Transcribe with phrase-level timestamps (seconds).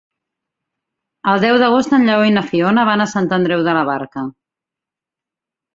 [1.33, 4.29] El deu d'agost en Lleó i na Fiona van a Sant Andreu de la Barca.